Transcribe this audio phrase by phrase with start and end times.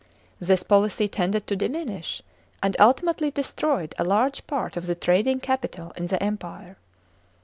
[0.39, 2.23] This policy tended to diminish,
[2.63, 6.75] and ultimately destroyed a large part of the trading capital in the Empire.